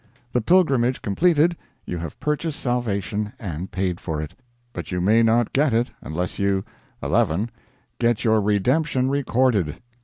The 0.31 0.41
pilgrimage 0.41 1.03
completed, 1.03 1.55
you 1.85 1.99
have 1.99 2.19
purchased 2.19 2.59
salvation, 2.59 3.33
and 3.37 3.69
paid 3.69 3.99
for 3.99 4.19
it. 4.19 4.33
But 4.73 4.91
you 4.91 4.99
may 4.99 5.21
not 5.21 5.53
get 5.53 5.75
it 5.75 5.91
unless 6.01 6.39
you 6.39 6.65
11. 7.03 7.51
Get 7.99 8.23
Your 8.23 8.41
Redemption 8.41 9.11
Recorded. 9.11 9.75